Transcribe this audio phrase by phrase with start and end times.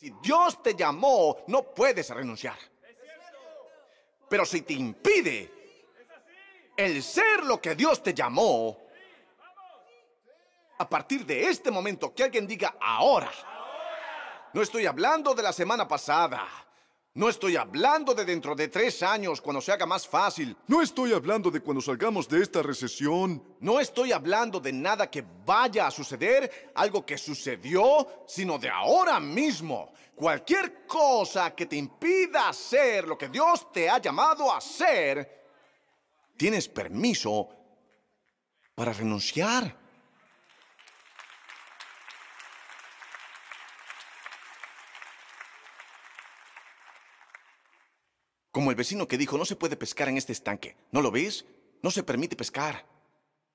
[0.00, 2.56] Si Dios te llamó, no puedes renunciar.
[4.30, 5.52] Pero si te impide
[6.74, 8.78] el ser lo que Dios te llamó,
[10.78, 13.30] a partir de este momento que alguien diga ahora,
[14.54, 16.48] no estoy hablando de la semana pasada,
[17.12, 20.56] no estoy hablando de dentro de tres años cuando se haga más fácil.
[20.68, 23.42] No estoy hablando de cuando salgamos de esta recesión.
[23.58, 29.18] No estoy hablando de nada que vaya a suceder, algo que sucedió, sino de ahora
[29.18, 29.92] mismo.
[30.14, 35.46] Cualquier cosa que te impida hacer lo que Dios te ha llamado a hacer,
[36.36, 37.48] tienes permiso
[38.72, 39.79] para renunciar.
[48.60, 50.76] Como el vecino que dijo, no se puede pescar en este estanque.
[50.92, 51.46] ¿No lo ves?
[51.82, 52.84] No se permite pescar.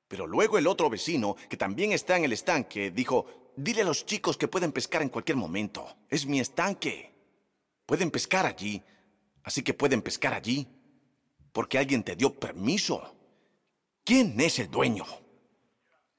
[0.07, 4.07] Pero luego el otro vecino, que también está en el estanque, dijo, dile a los
[4.07, 5.95] chicos que pueden pescar en cualquier momento.
[6.09, 7.13] Es mi estanque.
[7.85, 8.81] Pueden pescar allí.
[9.43, 10.67] Así que pueden pescar allí.
[11.53, 13.15] Porque alguien te dio permiso.
[14.03, 15.05] ¿Quién es el dueño?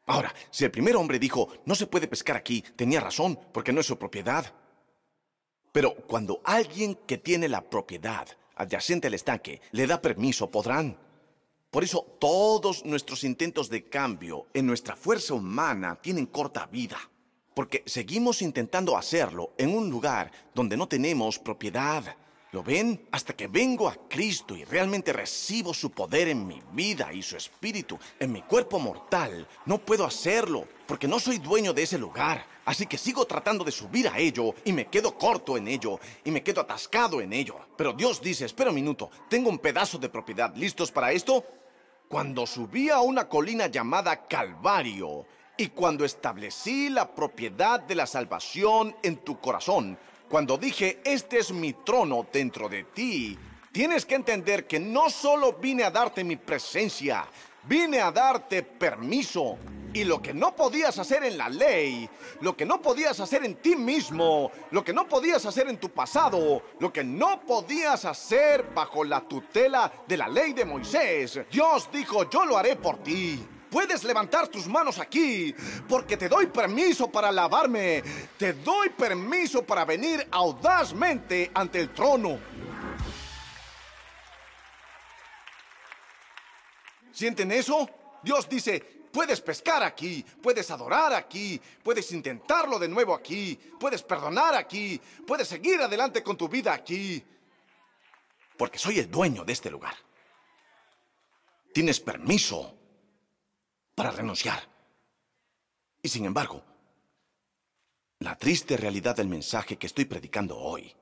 [0.07, 3.81] Ahora, si el primer hombre dijo, no se puede pescar aquí, tenía razón, porque no
[3.81, 4.55] es su propiedad.
[5.73, 10.97] Pero cuando alguien que tiene la propiedad adyacente al estanque le da permiso, podrán.
[11.71, 16.99] Por eso todos nuestros intentos de cambio en nuestra fuerza humana tienen corta vida,
[17.55, 22.17] porque seguimos intentando hacerlo en un lugar donde no tenemos propiedad.
[22.57, 23.07] ¿Lo ven?
[23.13, 27.37] Hasta que vengo a Cristo y realmente recibo su poder en mi vida y su
[27.37, 32.47] espíritu en mi cuerpo mortal, no puedo hacerlo porque no soy dueño de ese lugar.
[32.65, 36.31] Así que sigo tratando de subir a ello y me quedo corto en ello y
[36.31, 37.59] me quedo atascado en ello.
[37.77, 40.57] Pero Dios dice, espera un minuto, tengo un pedazo de propiedad.
[40.57, 41.45] ¿Listos para esto?
[42.09, 45.27] Cuando subí a una colina llamada Calvario
[45.59, 51.53] y cuando establecí la propiedad de la salvación en tu corazón, cuando dije, este es
[51.53, 53.39] mi trono dentro de ti,
[53.73, 57.27] tienes que entender que no solo vine a darte mi presencia,
[57.65, 59.59] vine a darte permiso.
[59.93, 62.09] Y lo que no podías hacer en la ley,
[62.43, 65.89] lo que no podías hacer en ti mismo, lo que no podías hacer en tu
[65.89, 71.89] pasado, lo que no podías hacer bajo la tutela de la ley de Moisés, Dios
[71.91, 73.43] dijo, yo lo haré por ti.
[73.77, 75.55] Puedes levantar tus manos aquí,
[75.87, 78.03] porque te doy permiso para lavarme.
[78.39, 82.39] Te doy permiso para venir audazmente ante el trono.
[87.13, 87.87] ¿Sienten eso?
[88.23, 88.81] Dios dice,
[89.13, 95.49] puedes pescar aquí, puedes adorar aquí, puedes intentarlo de nuevo aquí, puedes perdonar aquí, puedes
[95.49, 97.23] seguir adelante con tu vida aquí.
[98.57, 99.97] Porque soy el dueño de este lugar.
[101.75, 102.76] Tienes permiso
[103.97, 104.69] para renunciar.
[106.01, 106.63] Y sin embargo,
[108.21, 110.95] la triste realidad del mensaje que estoy predicando hoy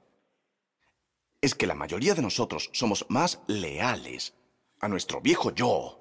[1.43, 4.33] es que la mayoría de nosotros somos más leales
[4.81, 6.01] a nuestro viejo yo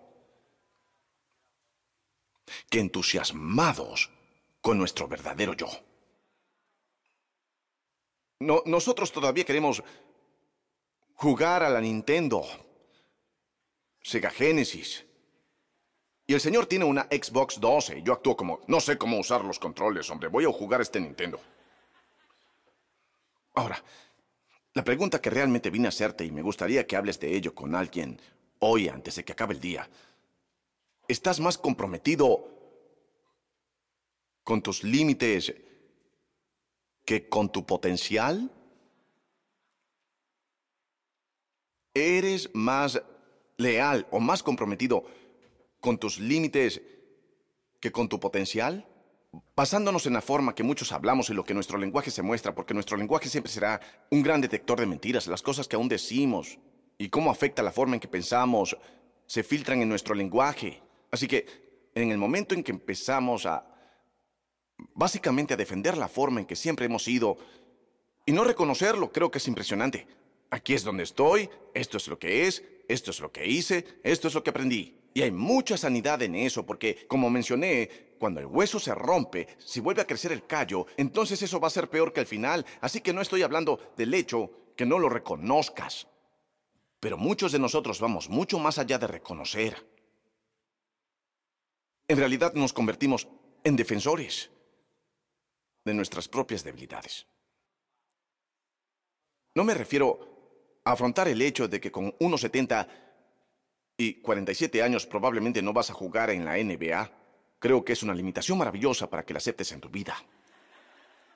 [2.69, 4.09] que entusiasmados
[4.61, 5.67] con nuestro verdadero yo.
[8.39, 9.83] No, nosotros todavía queremos
[11.15, 12.45] jugar a la Nintendo,
[14.01, 15.05] Sega Genesis,
[16.25, 19.43] y el señor tiene una Xbox 12 y yo actúo como, no sé cómo usar
[19.43, 21.39] los controles, hombre, voy a jugar este Nintendo.
[23.55, 23.83] Ahora,
[24.73, 27.75] la pregunta que realmente vine a hacerte y me gustaría que hables de ello con
[27.75, 28.19] alguien
[28.59, 29.89] hoy antes de que acabe el día.
[31.07, 32.47] ¿Estás más comprometido
[34.43, 35.53] con tus límites
[37.05, 38.49] que con tu potencial?
[41.93, 43.03] ¿Eres más
[43.57, 45.03] leal o más comprometido
[45.83, 46.81] con tus límites
[47.81, 48.87] que con tu potencial?
[49.53, 52.73] Basándonos en la forma que muchos hablamos y lo que nuestro lenguaje se muestra, porque
[52.73, 56.57] nuestro lenguaje siempre será un gran detector de mentiras, las cosas que aún decimos
[56.97, 58.77] y cómo afecta la forma en que pensamos
[59.27, 60.81] se filtran en nuestro lenguaje.
[61.11, 63.67] Así que en el momento en que empezamos a
[64.95, 67.37] básicamente a defender la forma en que siempre hemos sido
[68.25, 70.07] y no reconocerlo, creo que es impresionante.
[70.49, 74.29] Aquí es donde estoy, esto es lo que es, esto es lo que hice, esto
[74.29, 75.02] es lo que aprendí.
[75.13, 79.79] Y hay mucha sanidad en eso, porque, como mencioné, cuando el hueso se rompe, si
[79.79, 82.65] vuelve a crecer el callo, entonces eso va a ser peor que el final.
[82.81, 86.07] Así que no estoy hablando del hecho que no lo reconozcas.
[86.99, 89.85] Pero muchos de nosotros vamos mucho más allá de reconocer.
[92.07, 93.27] En realidad nos convertimos
[93.63, 94.49] en defensores
[95.85, 97.27] de nuestras propias debilidades.
[99.55, 102.87] No me refiero a afrontar el hecho de que con 1,70
[104.03, 107.11] y 47 años probablemente no vas a jugar en la NBA.
[107.59, 110.15] Creo que es una limitación maravillosa para que la aceptes en tu vida.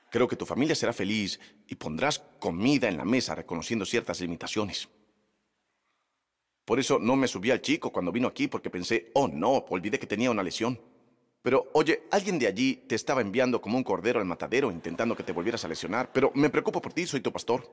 [0.09, 4.89] Creo que tu familia será feliz y pondrás comida en la mesa reconociendo ciertas limitaciones.
[6.65, 9.99] Por eso no me subí al chico cuando vino aquí porque pensé, oh no, olvidé
[9.99, 10.79] que tenía una lesión.
[11.41, 15.23] Pero oye, alguien de allí te estaba enviando como un cordero al matadero intentando que
[15.23, 17.71] te volvieras a lesionar, pero me preocupo por ti, soy tu pastor.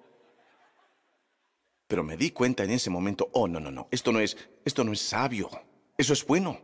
[1.95, 4.83] Pero me di cuenta en ese momento, oh no, no, no, esto no es, esto
[4.83, 5.49] no es sabio.
[5.97, 6.61] Eso es bueno.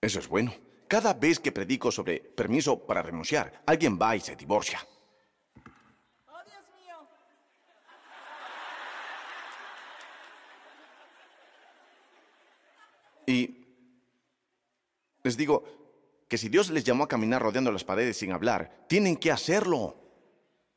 [0.00, 0.54] Eso es bueno.
[0.88, 4.80] Cada vez que predico sobre permiso para renunciar, alguien va y se divorcia.
[6.26, 6.96] ¡Oh, Dios mío!
[13.26, 13.66] Y
[15.22, 15.64] les digo
[16.26, 19.98] que si Dios les llamó a caminar rodeando las paredes sin hablar, tienen que hacerlo.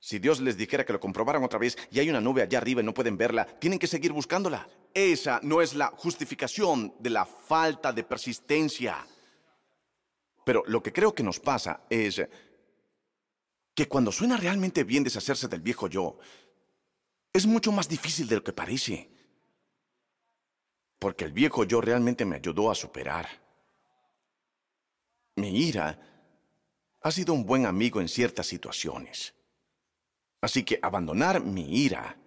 [0.03, 2.81] Si Dios les dijera que lo comprobaran otra vez y hay una nube allá arriba
[2.81, 4.67] y no pueden verla, tienen que seguir buscándola.
[4.93, 9.07] Esa no es la justificación de la falta de persistencia.
[10.43, 12.21] Pero lo que creo que nos pasa es
[13.73, 16.17] que cuando suena realmente bien deshacerse del viejo yo,
[17.31, 19.09] es mucho más difícil de lo que parece.
[20.99, 23.25] Porque el viejo yo realmente me ayudó a superar.
[25.37, 25.97] Mi ira
[26.99, 29.33] ha sido un buen amigo en ciertas situaciones.
[30.43, 32.17] Así que abandonar mi ira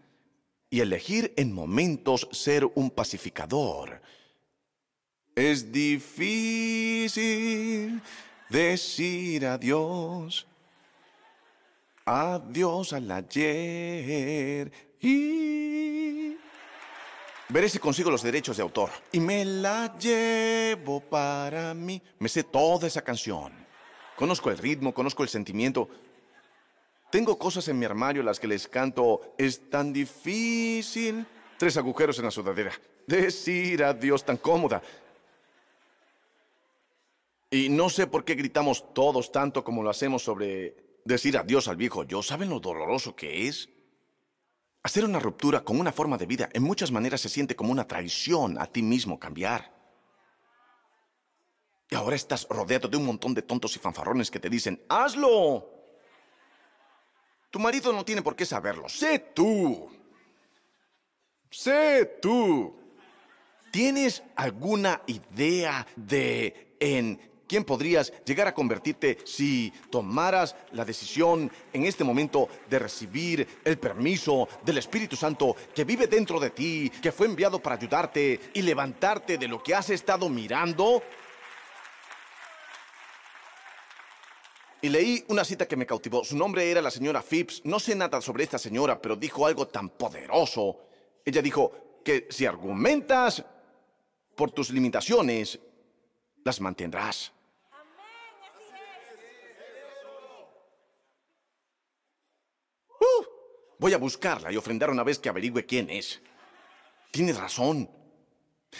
[0.70, 4.00] y elegir en momentos ser un pacificador
[5.36, 7.20] es difícil
[8.48, 10.46] decir adiós.
[12.06, 16.36] Adiós al ayer y
[17.50, 18.88] veré si consigo los derechos de autor.
[19.12, 22.00] Y me la llevo para mí.
[22.18, 23.52] Me sé toda esa canción.
[24.16, 25.90] Conozco el ritmo, conozco el sentimiento.
[27.10, 29.34] Tengo cosas en mi armario las que les canto.
[29.38, 31.26] Es tan difícil.
[31.58, 32.72] Tres agujeros en la sudadera.
[33.06, 34.82] Decir adiós tan cómoda.
[37.50, 41.76] Y no sé por qué gritamos todos tanto como lo hacemos sobre decir adiós al
[41.76, 42.22] viejo yo.
[42.22, 43.68] ¿Saben lo doloroso que es?
[44.82, 47.86] Hacer una ruptura con una forma de vida en muchas maneras se siente como una
[47.86, 49.72] traición a ti mismo cambiar.
[51.88, 55.75] Y ahora estás rodeado de un montón de tontos y fanfarrones que te dicen, hazlo.
[57.56, 58.86] Tu marido no tiene por qué saberlo.
[58.86, 59.88] Sé tú.
[61.50, 62.76] Sé tú.
[63.72, 67.18] ¿Tienes alguna idea de en
[67.48, 73.78] quién podrías llegar a convertirte si tomaras la decisión en este momento de recibir el
[73.78, 78.60] permiso del Espíritu Santo que vive dentro de ti, que fue enviado para ayudarte y
[78.60, 81.02] levantarte de lo que has estado mirando?
[84.82, 86.24] Y leí una cita que me cautivó.
[86.24, 87.62] Su nombre era la señora Phipps.
[87.64, 90.78] No sé nada sobre esta señora, pero dijo algo tan poderoso.
[91.24, 93.44] Ella dijo que si argumentas
[94.34, 95.58] por tus limitaciones,
[96.44, 97.32] las mantendrás.
[103.00, 103.24] Uh,
[103.78, 106.20] voy a buscarla y ofrendar una vez que averigüe quién es.
[107.10, 107.90] Tienes razón.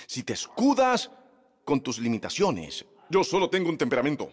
[0.07, 1.11] Si te escudas
[1.65, 4.31] con tus limitaciones, yo solo tengo un temperamento.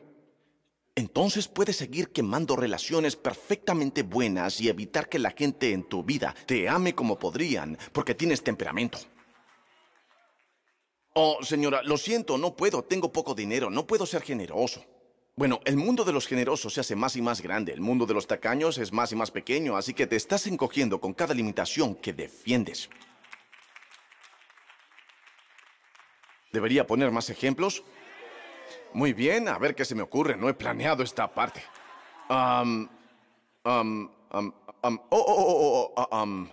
[0.96, 6.36] Entonces puedes seguir quemando relaciones perfectamente buenas y evitar que la gente en tu vida
[6.46, 9.00] te ame como podrían porque tienes temperamento.
[11.16, 14.84] Oh, señora, lo siento, no puedo, tengo poco dinero, no puedo ser generoso.
[15.36, 18.14] Bueno, el mundo de los generosos se hace más y más grande, el mundo de
[18.14, 21.96] los tacaños es más y más pequeño, así que te estás encogiendo con cada limitación
[21.96, 22.90] que defiendes.
[26.52, 27.84] ¿Debería poner más ejemplos?
[28.94, 31.64] Muy bien, a ver qué se me ocurre, no he planeado esta parte.
[32.30, 32.88] Um,
[33.66, 36.50] um, um, um, oh, oh, oh, oh, oh, um,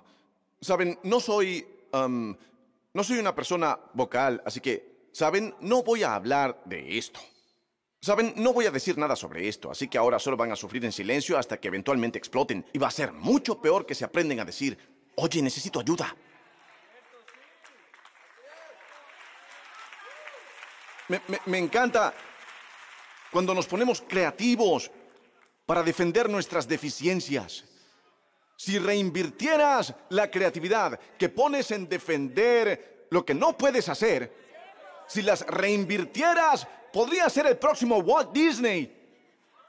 [0.60, 1.66] Saben, no soy...
[1.92, 5.54] no soy una persona vocal, así que, ¿saben?
[5.60, 7.20] No voy a hablar de esto.
[8.02, 10.84] Saben, no voy a decir nada sobre esto, así que ahora solo van a sufrir
[10.84, 12.64] en silencio hasta que eventualmente exploten.
[12.72, 14.78] Y va a ser mucho peor que se aprenden a decir,
[15.16, 16.14] oye, necesito ayuda.
[21.08, 22.14] Me, me- me encanta
[23.30, 24.90] cuando nos ponemos creativos
[25.66, 27.64] para defender nuestras deficiencias.
[28.56, 34.32] Si reinvirtieras la creatividad que pones en defender lo que no puedes hacer,
[35.06, 38.96] si las reinvirtieras, podría ser el próximo Walt Disney.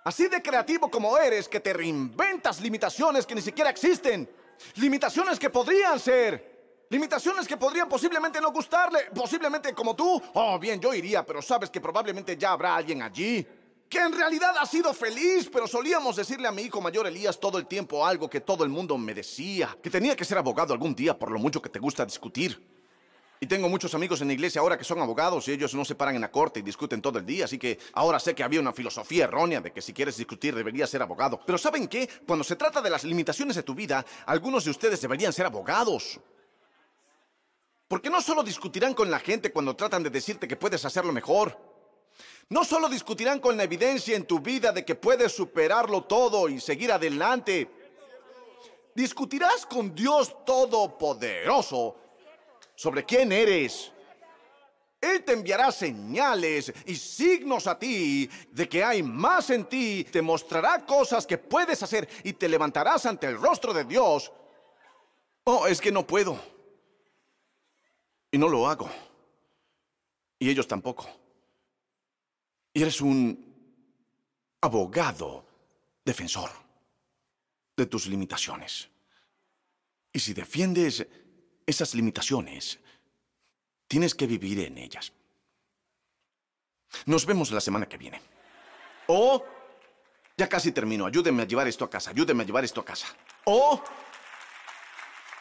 [0.03, 4.30] Así de creativo como eres, que te reinventas limitaciones que ni siquiera existen.
[4.75, 6.50] Limitaciones que podrían ser.
[6.91, 9.00] Limitaciones que podrían posiblemente no gustarle.
[9.15, 10.21] Posiblemente como tú.
[10.33, 13.48] Oh, bien, yo iría, pero sabes que probablemente ya habrá alguien allí.
[13.88, 17.57] Que en realidad ha sido feliz, pero solíamos decirle a mi hijo mayor Elías todo
[17.57, 19.77] el tiempo algo que todo el mundo me decía.
[19.81, 22.62] Que tenía que ser abogado algún día por lo mucho que te gusta discutir.
[23.39, 25.95] Y tengo muchos amigos en la iglesia ahora que son abogados y ellos no se
[25.95, 28.60] paran en la corte y discuten todo el día, así que ahora sé que había
[28.60, 31.39] una filosofía errónea de que si quieres discutir deberías ser abogado.
[31.43, 32.07] Pero ¿saben qué?
[32.27, 36.19] Cuando se trata de las limitaciones de tu vida, algunos de ustedes deberían ser abogados.
[37.91, 41.60] Porque no solo discutirán con la gente cuando tratan de decirte que puedes hacerlo mejor.
[42.48, 46.62] No solo discutirán con la evidencia en tu vida de que puedes superarlo todo y
[46.62, 47.69] seguir adelante.
[48.95, 51.98] Discutirás con Dios Todopoderoso
[52.75, 53.91] sobre quién eres.
[55.01, 60.21] Él te enviará señales y signos a ti de que hay más en ti, te
[60.21, 64.31] mostrará cosas que puedes hacer y te levantarás ante el rostro de Dios.
[65.43, 66.50] Oh, es que no puedo.
[68.32, 68.90] Y no lo hago.
[70.40, 71.08] Y ellos tampoco.
[72.74, 73.52] Y eres un
[74.62, 75.46] abogado
[76.06, 76.50] defensor
[77.76, 78.90] de tus limitaciones.
[80.14, 81.06] Y si defiendes
[81.66, 82.80] esas limitaciones,
[83.88, 85.12] tienes que vivir en ellas.
[87.06, 88.22] Nos vemos la semana que viene.
[89.08, 89.44] Oh,
[90.38, 91.06] ya casi termino.
[91.06, 92.12] Ayúdenme a llevar esto a casa.
[92.12, 93.08] Ayúdenme a llevar esto a casa.
[93.46, 93.82] Oh,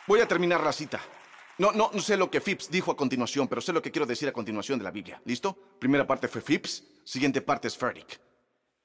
[0.06, 1.00] voy a terminar la cita.
[1.60, 4.06] No, no, no sé lo que Phipps dijo a continuación, pero sé lo que quiero
[4.06, 5.20] decir a continuación de la Biblia.
[5.26, 5.54] ¿Listo?
[5.78, 8.18] Primera parte fue Phipps, siguiente parte es Ferrick.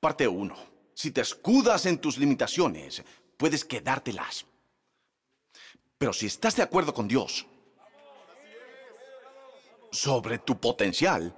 [0.02, 0.54] Parte 1.
[0.94, 3.02] Si te escudas en tus limitaciones,
[3.38, 4.46] puedes quedártelas.
[5.98, 7.46] Pero si estás de acuerdo con Dios
[9.90, 11.34] sobre tu potencial,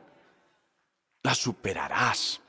[1.21, 2.41] la superarás.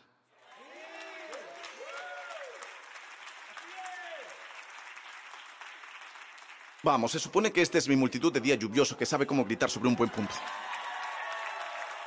[6.89, 9.69] Vamos, se supone que esta es mi multitud de día lluvioso que sabe cómo gritar
[9.69, 10.33] sobre un buen punto.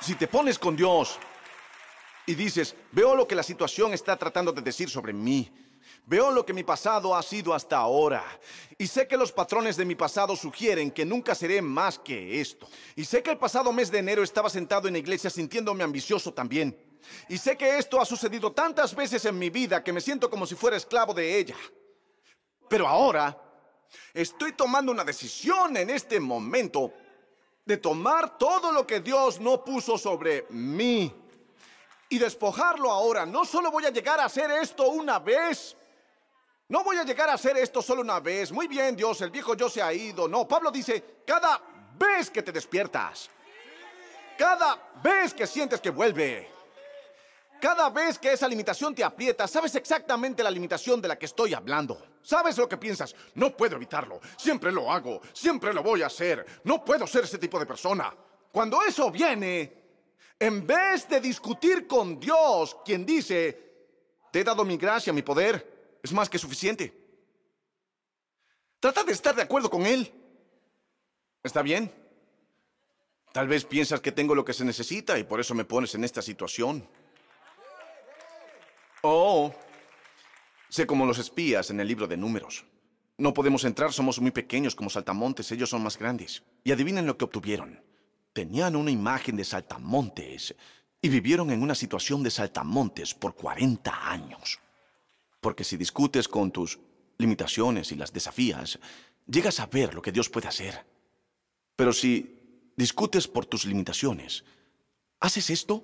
[0.02, 1.20] Si te pones con Dios
[2.26, 5.52] y dices, veo lo que la situación está tratando de decir sobre mí,
[6.06, 8.24] Veo lo que mi pasado ha sido hasta ahora.
[8.78, 12.68] Y sé que los patrones de mi pasado sugieren que nunca seré más que esto.
[12.96, 16.34] Y sé que el pasado mes de enero estaba sentado en la iglesia sintiéndome ambicioso
[16.34, 16.76] también.
[17.30, 20.46] Y sé que esto ha sucedido tantas veces en mi vida que me siento como
[20.46, 21.58] si fuera esclavo de ella.
[22.68, 23.51] Pero ahora
[24.14, 26.94] estoy tomando una decisión en este momento
[27.66, 31.14] de tomar todo lo que Dios no puso sobre mí
[32.10, 33.26] y despojarlo ahora.
[33.26, 35.78] No solo voy a llegar a hacer esto una vez.
[36.68, 38.52] No voy a llegar a hacer esto solo una vez.
[38.52, 40.28] Muy bien, Dios, el viejo yo se ha ido.
[40.28, 41.62] No, Pablo dice, cada
[41.98, 43.30] vez que te despiertas,
[44.38, 46.50] cada vez que sientes que vuelve,
[47.62, 51.54] cada vez que esa limitación te aprieta, sabes exactamente la limitación de la que estoy
[51.54, 52.11] hablando.
[52.22, 53.16] Sabes lo que piensas.
[53.36, 54.20] No puedo evitarlo.
[54.38, 55.22] Siempre lo hago.
[55.34, 56.46] Siempre lo voy a hacer.
[56.64, 58.14] No puedo ser ese tipo de persona.
[58.52, 59.82] Cuando eso viene,
[60.40, 63.72] en vez de discutir con Dios, quien dice,
[64.32, 66.94] te he dado mi gracia, mi poder, es más que suficiente.
[68.80, 70.12] Trata de estar de acuerdo con Él.
[71.44, 71.92] ¿Está bien?
[73.32, 76.04] Tal vez piensas que tengo lo que se necesita y por eso me pones en
[76.04, 76.88] esta situación.
[79.04, 79.54] Oh,
[80.72, 82.66] sé como los espías en el libro de números.
[83.18, 86.44] No podemos entrar, somos muy pequeños como saltamontes, ellos son más grandes.
[86.64, 87.80] Y adivinen lo que obtuvieron
[88.34, 90.56] tenían una imagen de saltamontes
[91.02, 94.60] y vivieron en una situación de saltamontes por 40 años.
[95.42, 96.80] Porque si discutes con tus
[97.18, 98.80] limitaciones y las desafías,
[99.28, 100.86] llegas a ver lo que Dios puede hacer.
[101.76, 104.46] Pero si discutes por tus limitaciones,
[105.20, 105.84] ¿haces esto?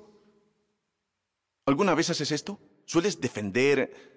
[1.65, 2.59] ¿Alguna vez haces esto?
[2.85, 4.16] ¿Sueles defender